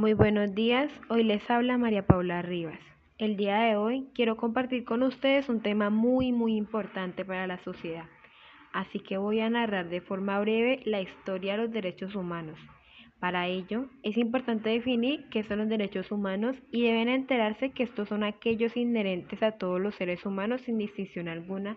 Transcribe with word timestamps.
Muy 0.00 0.14
buenos 0.14 0.54
días, 0.54 0.90
hoy 1.10 1.24
les 1.24 1.50
habla 1.50 1.76
María 1.76 2.06
Paula 2.06 2.40
Rivas. 2.40 2.80
El 3.18 3.36
día 3.36 3.58
de 3.58 3.76
hoy 3.76 4.08
quiero 4.14 4.38
compartir 4.38 4.82
con 4.82 5.02
ustedes 5.02 5.50
un 5.50 5.60
tema 5.60 5.90
muy 5.90 6.32
muy 6.32 6.56
importante 6.56 7.22
para 7.22 7.46
la 7.46 7.58
sociedad, 7.58 8.06
así 8.72 9.00
que 9.00 9.18
voy 9.18 9.40
a 9.40 9.50
narrar 9.50 9.90
de 9.90 10.00
forma 10.00 10.40
breve 10.40 10.80
la 10.86 11.02
historia 11.02 11.52
de 11.52 11.64
los 11.64 11.70
derechos 11.70 12.14
humanos. 12.14 12.58
Para 13.18 13.46
ello, 13.46 13.90
es 14.02 14.16
importante 14.16 14.70
definir 14.70 15.28
qué 15.28 15.42
son 15.42 15.58
los 15.58 15.68
derechos 15.68 16.10
humanos 16.10 16.56
y 16.72 16.84
deben 16.84 17.10
enterarse 17.10 17.72
que 17.72 17.82
estos 17.82 18.08
son 18.08 18.24
aquellos 18.24 18.78
inherentes 18.78 19.42
a 19.42 19.58
todos 19.58 19.82
los 19.82 19.96
seres 19.96 20.24
humanos 20.24 20.62
sin 20.62 20.78
distinción 20.78 21.28
alguna 21.28 21.76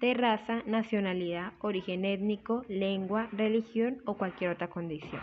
de 0.00 0.12
raza, 0.12 0.62
nacionalidad, 0.66 1.54
origen 1.60 2.04
étnico, 2.04 2.62
lengua, 2.68 3.30
religión 3.32 4.02
o 4.04 4.18
cualquier 4.18 4.50
otra 4.50 4.68
condición. 4.68 5.22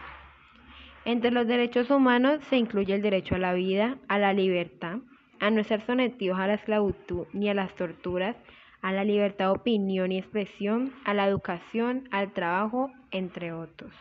Entre 1.04 1.32
los 1.32 1.48
derechos 1.48 1.90
humanos 1.90 2.44
se 2.50 2.58
incluye 2.58 2.94
el 2.94 3.02
derecho 3.02 3.36
a 3.36 3.40
la 3.40 3.54
vida, 3.54 3.98
a 4.08 4.20
la 4.20 4.34
libertad, 4.34 5.00
a 5.40 5.50
no 5.50 5.64
ser 5.64 5.82
sometidos 5.82 6.40
a 6.40 6.46
la 6.46 6.54
esclavitud 6.54 7.26
ni 7.34 7.50
a 7.50 7.56
las 7.56 7.74
torturas, 7.76 8.36
a 8.84 8.92
la 8.92 9.04
libertad 9.04 9.46
de 9.46 9.60
opinión 9.60 10.12
y 10.12 10.20
expresión, 10.20 10.94
a 11.04 11.16
la 11.16 11.28
educación, 11.28 12.08
al 12.12 12.34
trabajo, 12.34 12.92
entre 13.10 13.52
otros. 13.52 13.92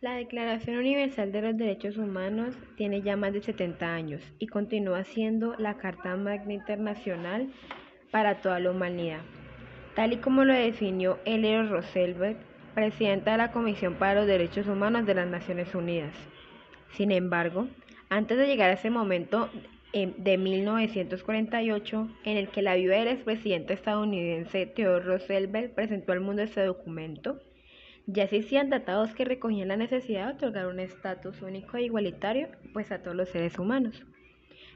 La 0.00 0.14
Declaración 0.14 0.78
Universal 0.78 1.32
de 1.32 1.42
los 1.42 1.56
Derechos 1.56 1.98
Humanos 1.98 2.56
tiene 2.76 3.02
ya 3.02 3.16
más 3.16 3.32
de 3.34 3.42
70 3.42 3.86
años 3.94 4.22
y 4.38 4.46
continúa 4.46 5.04
siendo 5.04 5.54
la 5.56 5.74
Carta 5.76 6.16
Magna 6.16 6.54
Internacional 6.54 7.48
para 8.10 8.40
toda 8.40 8.60
la 8.60 8.70
humanidad, 8.70 9.20
tal 9.94 10.14
y 10.14 10.16
como 10.16 10.44
lo 10.44 10.54
definió 10.54 11.18
Eleanor 11.24 11.70
Roosevelt 11.70 12.38
presidenta 12.74 13.32
de 13.32 13.38
la 13.38 13.52
Comisión 13.52 13.94
para 13.94 14.14
los 14.14 14.26
Derechos 14.26 14.66
Humanos 14.66 15.06
de 15.06 15.14
las 15.14 15.28
Naciones 15.28 15.74
Unidas. 15.74 16.14
Sin 16.92 17.12
embargo, 17.12 17.68
antes 18.08 18.36
de 18.36 18.46
llegar 18.46 18.70
a 18.70 18.74
ese 18.74 18.90
momento 18.90 19.48
de 19.92 20.38
1948, 20.38 22.08
en 22.24 22.36
el 22.36 22.48
que 22.48 22.62
la 22.62 22.74
viuda 22.74 22.98
del 22.98 23.08
expresidente 23.08 23.74
estadounidense 23.74 24.66
Theodore 24.66 25.04
Roosevelt 25.04 25.74
presentó 25.74 26.12
al 26.12 26.20
mundo 26.20 26.42
este 26.42 26.64
documento, 26.64 27.40
ya 28.06 28.24
existían 28.24 28.68
tratados 28.68 29.14
que 29.14 29.24
recogían 29.24 29.68
la 29.68 29.76
necesidad 29.76 30.26
de 30.26 30.34
otorgar 30.34 30.66
un 30.66 30.80
estatus 30.80 31.40
único 31.42 31.76
e 31.76 31.84
igualitario 31.84 32.48
pues 32.72 32.92
a 32.92 33.02
todos 33.02 33.16
los 33.16 33.28
seres 33.28 33.58
humanos. 33.58 34.04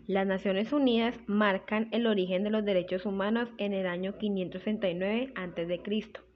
Las 0.06 0.26
Naciones 0.26 0.72
Unidas 0.72 1.14
marcan 1.26 1.88
el 1.90 2.06
origen 2.06 2.42
de 2.42 2.50
los 2.50 2.64
derechos 2.64 3.04
humanos 3.04 3.50
en 3.58 3.74
el 3.74 3.86
año 3.86 4.16
569 4.16 5.32
a.C 5.34 6.27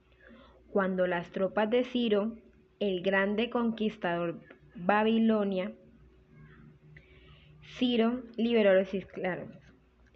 cuando 0.73 1.05
las 1.05 1.31
tropas 1.31 1.69
de 1.69 1.83
Ciro, 1.83 2.33
el 2.79 3.03
grande 3.03 3.51
conquistador 3.51 4.39
Babilonia, 4.73 5.71
Ciro 7.77 8.23
liberó 8.37 8.71
a 8.71 8.73
los 8.73 8.91
esclavos. 8.91 9.49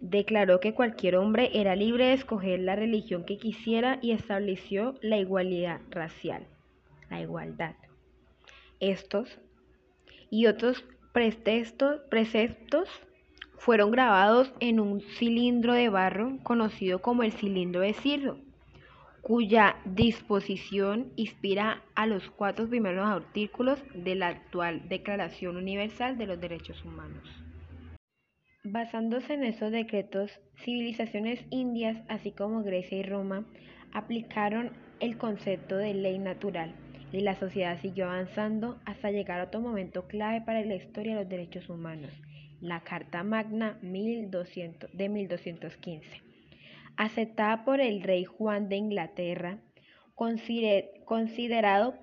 Declaró 0.00 0.58
que 0.58 0.74
cualquier 0.74 1.14
hombre 1.14 1.50
era 1.54 1.76
libre 1.76 2.06
de 2.06 2.14
escoger 2.14 2.58
la 2.58 2.74
religión 2.74 3.24
que 3.24 3.38
quisiera 3.38 4.00
y 4.02 4.10
estableció 4.10 4.96
la 5.00 5.18
igualdad 5.18 5.80
racial, 5.90 6.44
la 7.08 7.20
igualdad. 7.20 7.76
Estos 8.80 9.38
y 10.28 10.46
otros 10.46 10.84
preceptos 11.12 12.88
fueron 13.58 13.92
grabados 13.92 14.52
en 14.58 14.80
un 14.80 15.00
cilindro 15.00 15.72
de 15.72 15.88
barro 15.88 16.38
conocido 16.42 17.00
como 17.00 17.22
el 17.22 17.30
cilindro 17.30 17.80
de 17.80 17.94
Ciro 17.94 18.47
cuya 19.22 19.76
disposición 19.84 21.12
inspira 21.16 21.82
a 21.94 22.06
los 22.06 22.30
cuatro 22.30 22.68
primeros 22.68 23.06
artículos 23.06 23.82
de 23.94 24.14
la 24.14 24.28
actual 24.28 24.88
Declaración 24.88 25.56
Universal 25.56 26.16
de 26.18 26.26
los 26.26 26.40
Derechos 26.40 26.84
Humanos. 26.84 27.28
Basándose 28.64 29.34
en 29.34 29.44
esos 29.44 29.72
decretos, 29.72 30.30
civilizaciones 30.64 31.44
indias, 31.50 31.96
así 32.08 32.32
como 32.32 32.62
Grecia 32.62 32.98
y 32.98 33.02
Roma, 33.02 33.44
aplicaron 33.92 34.72
el 35.00 35.16
concepto 35.16 35.76
de 35.76 35.94
ley 35.94 36.18
natural 36.18 36.74
y 37.12 37.20
la 37.20 37.34
sociedad 37.36 37.80
siguió 37.80 38.06
avanzando 38.06 38.78
hasta 38.84 39.10
llegar 39.10 39.40
a 39.40 39.44
otro 39.44 39.60
momento 39.60 40.06
clave 40.06 40.42
para 40.42 40.62
la 40.64 40.74
historia 40.74 41.14
de 41.14 41.22
los 41.22 41.30
derechos 41.30 41.68
humanos, 41.68 42.12
la 42.60 42.80
Carta 42.80 43.22
Magna 43.22 43.78
de 43.80 45.08
1215 45.08 46.27
aceptada 46.98 47.64
por 47.64 47.80
el 47.80 48.02
rey 48.02 48.24
Juan 48.24 48.68
de 48.68 48.76
Inglaterra, 48.76 49.60
considerado 50.14 51.94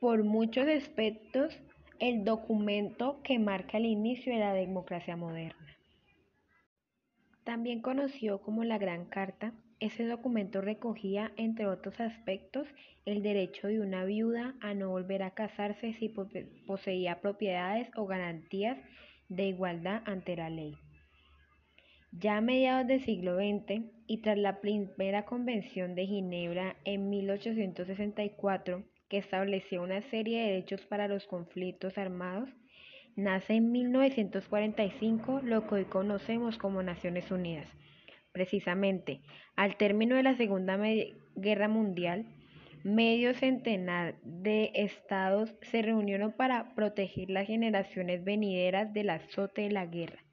por 0.00 0.24
muchos 0.24 0.66
aspectos 0.66 1.54
el 2.00 2.24
documento 2.24 3.20
que 3.22 3.38
marca 3.38 3.76
el 3.76 3.84
inicio 3.84 4.32
de 4.32 4.40
la 4.40 4.54
democracia 4.54 5.16
moderna. 5.16 5.76
También 7.44 7.82
conocido 7.82 8.40
como 8.40 8.64
la 8.64 8.78
Gran 8.78 9.04
Carta, 9.04 9.52
ese 9.80 10.06
documento 10.06 10.62
recogía, 10.62 11.30
entre 11.36 11.66
otros 11.66 12.00
aspectos, 12.00 12.66
el 13.04 13.22
derecho 13.22 13.68
de 13.68 13.80
una 13.80 14.04
viuda 14.04 14.54
a 14.60 14.72
no 14.72 14.88
volver 14.88 15.22
a 15.22 15.32
casarse 15.32 15.92
si 15.92 16.08
poseía 16.66 17.20
propiedades 17.20 17.90
o 17.96 18.06
garantías 18.06 18.78
de 19.28 19.44
igualdad 19.48 20.02
ante 20.06 20.36
la 20.36 20.48
ley. 20.48 20.74
Ya 22.10 22.38
a 22.38 22.40
mediados 22.40 22.86
del 22.86 23.04
siglo 23.04 23.36
XX 23.36 23.82
y 24.06 24.22
tras 24.22 24.38
la 24.38 24.60
primera 24.60 25.26
Convención 25.26 25.94
de 25.94 26.06
Ginebra 26.06 26.74
en 26.84 27.10
1864, 27.10 28.82
que 29.10 29.18
estableció 29.18 29.82
una 29.82 30.00
serie 30.00 30.40
de 30.40 30.46
derechos 30.48 30.80
para 30.86 31.06
los 31.06 31.26
conflictos 31.26 31.98
armados, 31.98 32.48
nace 33.14 33.56
en 33.56 33.70
1945 33.70 35.42
lo 35.44 35.66
que 35.66 35.74
hoy 35.74 35.84
conocemos 35.84 36.56
como 36.56 36.82
Naciones 36.82 37.30
Unidas. 37.30 37.68
Precisamente, 38.32 39.20
al 39.54 39.76
término 39.76 40.16
de 40.16 40.22
la 40.22 40.36
Segunda 40.36 40.78
Guerra 41.36 41.68
Mundial, 41.68 42.24
medio 42.84 43.34
centenar 43.34 44.16
de 44.22 44.70
estados 44.74 45.54
se 45.60 45.82
reunieron 45.82 46.32
para 46.32 46.74
proteger 46.74 47.28
las 47.28 47.46
generaciones 47.46 48.24
venideras 48.24 48.94
del 48.94 49.10
azote 49.10 49.62
de 49.62 49.70
la 49.72 49.84
guerra 49.84 50.24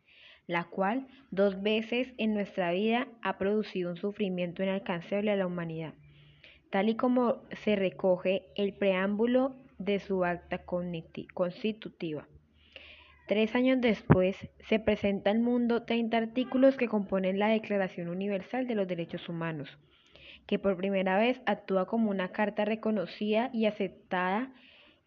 la 0.48 0.66
cual 0.66 1.08
dos 1.32 1.62
veces 1.62 2.14
en 2.18 2.34
nuestra 2.34 2.72
vida 2.72 3.08
ha 3.22 3.38
producido 3.38 3.92
un 3.92 3.98
sufrimiento 3.98 4.64
inalcanzable 4.64 5.32
a 5.32 5.36
la 5.36 5.48
humanidad, 5.48 5.94
tal 6.70 6.90
y 6.90 6.96
como 6.96 7.42
se 7.64 7.76
recoge 7.76 8.44
el 8.56 8.74
preámbulo 8.74 9.56
de 9.78 10.00
su 10.00 10.24
acta 10.24 10.62
constitutiva. 11.34 12.28
Tres 13.28 13.56
años 13.56 13.82
después, 13.82 14.38
se 14.70 14.80
presenta 14.80 15.32
al 15.32 15.40
mundo 15.40 15.84
30 15.84 16.16
artículos 16.16 16.78
que 16.78 16.88
componen 16.88 17.40
la 17.40 17.48
Declaración 17.48 18.08
Universal 18.08 18.68
de 18.68 18.76
los 18.76 18.88
Derechos 18.88 19.28
Humanos, 19.28 19.80
que 20.46 20.60
por 20.60 20.78
primera 20.78 21.18
vez 21.18 21.42
actúa 21.48 21.88
como 21.88 22.12
una 22.12 22.32
carta 22.32 22.66
reconocida 22.66 23.50
y 23.52 23.66
aceptada 23.66 24.54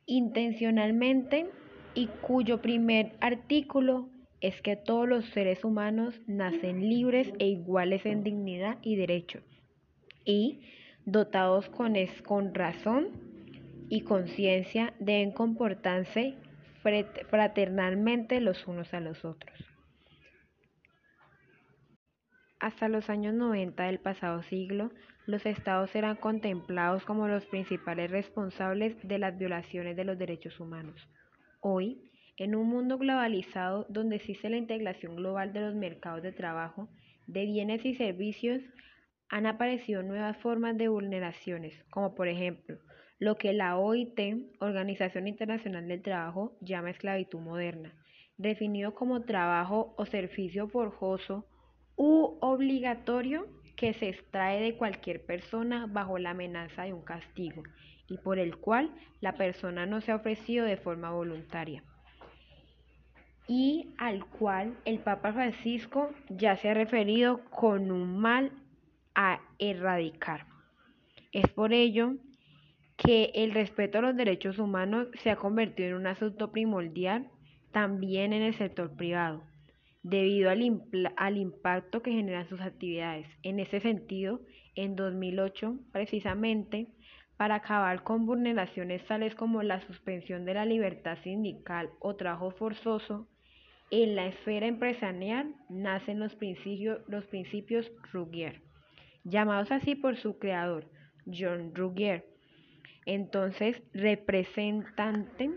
intencionalmente 0.07 1.47
y 1.95 2.09
cuyo 2.23 2.61
primer 2.61 3.13
artículo 3.21 4.09
es 4.41 4.61
que 4.63 4.77
todos 4.77 5.09
los 5.09 5.25
seres 5.27 5.65
humanos 5.65 6.21
nacen 6.27 6.89
libres 6.89 7.33
e 7.39 7.47
iguales 7.47 8.07
en 8.07 8.23
dignidad 8.23 8.79
y 8.83 8.97
derecho, 8.97 9.41
y 10.25 10.61
dotados 11.05 11.69
con, 11.71 12.55
razón 12.55 13.09
y 13.89 14.03
conciencia 14.03 14.95
deben 15.01 15.33
comportarse 15.33 16.35
fraternalmente 17.29 18.41
los 18.41 18.67
unos 18.67 18.93
a 18.95 19.01
los 19.01 19.25
otros. 19.25 19.59
Hasta 22.61 22.89
los 22.89 23.09
años 23.09 23.35
90 23.35 23.85
del 23.85 24.01
pasado 24.01 24.43
siglo, 24.43 24.91
los 25.27 25.47
estados 25.47 25.95
eran 25.95 26.17
contemplados 26.17 27.05
como 27.05 27.29
los 27.29 27.47
principales 27.47 28.11
responsables 28.11 28.97
de 29.07 29.19
las 29.19 29.39
violaciones 29.39 29.97
de 29.97 30.05
los 30.05 30.19
derechos 30.19 30.59
humanos. 30.59 31.09
Hoy, 31.61 32.08
en 32.39 32.55
un 32.55 32.69
mundo 32.69 32.99
globalizado 32.99 33.85
donde 33.89 34.17
existe 34.17 34.49
la 34.49 34.57
integración 34.57 35.17
global 35.17 35.53
de 35.53 35.61
los 35.61 35.75
mercados 35.75 36.23
de 36.23 36.31
trabajo, 36.31 36.89
de 37.27 37.45
bienes 37.45 37.85
y 37.85 37.97
servicios, 37.97 38.63
han 39.29 39.47
aparecido 39.47 40.03
nuevas 40.03 40.37
formas 40.39 40.79
de 40.79 40.89
vulneraciones, 40.89 41.75
como 41.91 42.15
por 42.15 42.29
ejemplo 42.29 42.79
lo 43.19 43.37
que 43.37 43.53
la 43.53 43.77
OIT, 43.77 44.21
Organización 44.61 45.27
Internacional 45.27 45.89
del 45.89 46.03
Trabajo, 46.03 46.57
llama 46.61 46.91
esclavitud 46.91 47.41
moderna, 47.41 47.93
definido 48.37 48.95
como 48.95 49.23
trabajo 49.23 49.95
o 49.99 50.07
servicio 50.07 50.69
forzoso 50.69 51.45
u 51.97 52.39
obligatorio 52.41 53.49
que 53.75 53.93
se 53.95 54.11
extrae 54.11 54.63
de 54.63 54.77
cualquier 54.77 55.27
persona 55.27 55.87
bajo 55.89 56.19
la 56.19 56.31
amenaza 56.31 56.85
de 56.85 56.93
un 56.93 57.03
castigo 57.03 57.65
y 58.09 58.19
por 58.19 58.39
el 58.39 58.57
cual 58.59 58.95
la 59.21 59.33
persona 59.33 59.85
no 59.87 60.01
se 60.01 60.13
ha 60.13 60.17
ofrecido 60.17 60.65
de 60.65 60.77
forma 60.77 61.11
voluntaria 61.11 61.83
y 63.49 63.95
al 63.97 64.27
cual 64.27 64.77
el 64.85 64.99
Papa 64.99 65.33
Francisco 65.33 66.11
ya 66.29 66.57
se 66.57 66.69
ha 66.69 66.75
referido 66.75 67.41
con 67.51 67.91
un 67.91 68.19
mal 68.19 68.53
a 69.15 69.41
erradicar. 69.59 70.47
Es 71.33 71.49
por 71.49 71.73
ello 71.73 72.15
que 72.97 73.33
el 73.35 73.53
respeto 73.53 73.99
a 73.99 74.03
los 74.03 74.17
derechos 74.17 74.59
humanos 74.59 75.09
se 75.23 75.31
ha 75.31 75.37
convertido 75.37 75.89
en 75.89 75.95
un 75.95 76.07
asunto 76.07 76.53
primordial 76.53 77.31
también 77.73 78.33
en 78.33 78.43
el 78.43 78.55
sector 78.55 78.95
privado, 78.97 79.43
debido 80.03 80.51
al, 80.51 80.83
al 81.17 81.37
impacto 81.39 82.03
que 82.03 82.13
generan 82.13 82.49
sus 82.49 82.61
actividades. 82.61 83.27
En 83.43 83.61
ese 83.61 83.81
sentido, 83.81 84.41
en 84.75 84.95
2008, 84.95 85.79
precisamente, 85.91 86.89
para 87.39 87.57
acabar 87.57 88.03
con 88.03 88.27
vulneraciones 88.27 89.07
tales 89.07 89.35
como 89.35 89.63
la 89.63 89.81
suspensión 89.81 90.45
de 90.45 90.55
la 90.55 90.67
libertad 90.67 91.17
sindical 91.23 91.91
o 92.01 92.17
trabajo 92.17 92.51
forzoso, 92.51 93.29
en 93.91 94.17
la 94.17 94.27
esfera 94.27 94.67
empresarial 94.67 95.55
nacen 95.69 96.19
los 96.21 96.35
principios, 96.35 97.01
los 97.09 97.27
principios 97.27 97.91
Ruggier, 98.13 98.61
llamados 99.25 99.71
así 99.73 99.95
por 99.95 100.17
su 100.17 100.39
creador, 100.39 100.91
John 101.27 101.75
Ruggier, 101.75 102.27
entonces 103.07 103.83
representante 103.95 105.51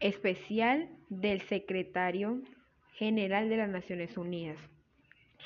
especial 0.00 0.88
del 1.10 1.42
secretario 1.42 2.40
general 2.94 3.48
de 3.48 3.56
las 3.58 3.68
Naciones 3.68 4.16
Unidas. 4.16 4.58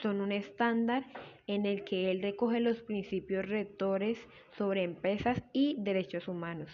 Son 0.03 0.21
un 0.21 0.33
estándar 0.33 1.05
en 1.47 1.67
el 1.67 1.85
que 1.85 2.11
él 2.11 2.23
recoge 2.23 2.61
los 2.61 2.83
principios 2.83 3.49
rectores 3.49 4.19
sobre 4.57 4.83
empresas 4.83 5.43
y 5.53 5.77
derechos 5.79 6.29
humanos, 6.29 6.71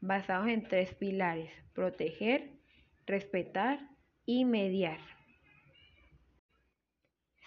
basados 0.00 0.48
en 0.48 0.62
tres 0.62 0.94
pilares, 0.94 1.50
proteger, 1.74 2.50
respetar 3.06 3.93
y 4.26 4.44
mediar. 4.44 4.98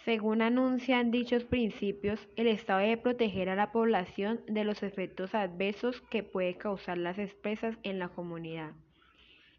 Según 0.06 0.42
anuncian 0.42 1.12
dichos 1.12 1.44
principios, 1.44 2.30
el 2.38 2.48
Estado 2.48 2.80
debe 2.80 2.96
proteger 2.96 3.50
a 3.50 3.56
la 3.56 3.74
población 3.74 4.40
de 4.48 4.64
los 4.64 4.82
efectos 4.82 5.36
adversos 5.36 6.02
que 6.10 6.24
puede 6.24 6.58
causar 6.58 6.98
las 6.98 7.18
empresas 7.18 7.78
en 7.84 8.00
la 8.00 8.08
comunidad. 8.08 8.72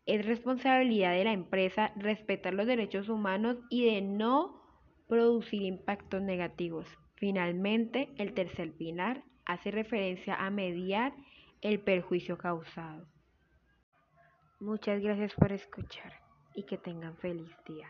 Es 0.06 0.24
responsabilidad 0.24 1.12
de 1.12 1.24
la 1.24 1.32
empresa 1.32 1.92
respetar 1.96 2.54
los 2.54 2.66
derechos 2.66 3.10
humanos 3.10 3.58
y 3.68 3.84
de 3.84 4.00
no 4.00 4.62
producir 5.06 5.62
impactos 5.62 6.22
negativos. 6.22 6.86
Finalmente, 7.16 8.08
el 8.16 8.32
tercer 8.32 8.72
pilar 8.72 9.24
hace 9.44 9.70
referencia 9.70 10.34
a 10.34 10.48
mediar 10.48 11.12
el 11.60 11.80
perjuicio 11.80 12.38
causado. 12.38 13.06
Muchas 14.60 15.02
gracias 15.02 15.34
por 15.34 15.52
escuchar 15.52 16.27
y 16.58 16.64
que 16.64 16.76
tengan 16.76 17.16
feliz 17.18 17.54
día. 17.66 17.86